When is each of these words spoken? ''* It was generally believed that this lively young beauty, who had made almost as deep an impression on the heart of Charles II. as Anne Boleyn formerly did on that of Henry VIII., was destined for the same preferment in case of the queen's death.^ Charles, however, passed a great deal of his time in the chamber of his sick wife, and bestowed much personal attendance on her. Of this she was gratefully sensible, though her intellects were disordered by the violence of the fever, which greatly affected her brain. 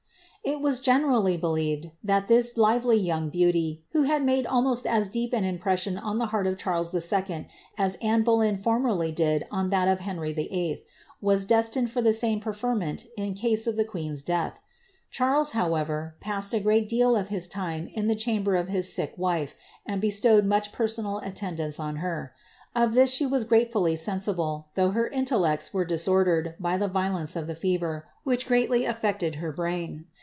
''* 0.43 0.43
It 0.51 0.59
was 0.59 0.79
generally 0.79 1.37
believed 1.37 1.91
that 2.03 2.27
this 2.27 2.57
lively 2.57 2.97
young 2.97 3.29
beauty, 3.29 3.83
who 3.91 4.03
had 4.03 4.25
made 4.25 4.47
almost 4.47 4.87
as 4.87 5.07
deep 5.07 5.33
an 5.33 5.43
impression 5.43 5.99
on 5.99 6.17
the 6.17 6.25
heart 6.25 6.47
of 6.47 6.57
Charles 6.57 6.91
II. 6.95 7.47
as 7.77 7.95
Anne 7.97 8.23
Boleyn 8.23 8.57
formerly 8.57 9.11
did 9.11 9.45
on 9.51 9.69
that 9.69 9.87
of 9.87 9.99
Henry 9.99 10.33
VIII., 10.33 10.83
was 11.21 11.45
destined 11.45 11.91
for 11.91 12.01
the 12.01 12.11
same 12.11 12.39
preferment 12.39 13.05
in 13.15 13.35
case 13.35 13.67
of 13.67 13.75
the 13.75 13.83
queen's 13.85 14.23
death.^ 14.23 14.61
Charles, 15.11 15.51
however, 15.51 16.15
passed 16.19 16.55
a 16.55 16.59
great 16.59 16.89
deal 16.89 17.15
of 17.15 17.29
his 17.29 17.47
time 17.47 17.87
in 17.93 18.07
the 18.07 18.15
chamber 18.15 18.55
of 18.55 18.67
his 18.67 18.91
sick 18.91 19.13
wife, 19.17 19.53
and 19.85 20.01
bestowed 20.01 20.43
much 20.43 20.71
personal 20.71 21.19
attendance 21.19 21.79
on 21.79 21.97
her. 21.97 22.33
Of 22.75 22.93
this 22.93 23.11
she 23.11 23.27
was 23.27 23.43
gratefully 23.43 23.95
sensible, 23.95 24.69
though 24.73 24.89
her 24.89 25.07
intellects 25.07 25.71
were 25.71 25.85
disordered 25.85 26.55
by 26.59 26.77
the 26.79 26.87
violence 26.87 27.35
of 27.35 27.45
the 27.45 27.55
fever, 27.55 28.07
which 28.23 28.47
greatly 28.47 28.85
affected 28.85 29.35
her 29.35 29.51
brain. 29.51 30.05